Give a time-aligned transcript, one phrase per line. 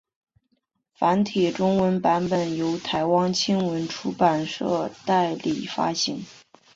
[0.95, 6.25] 繁体中文版本由台湾青文出版社代理发行。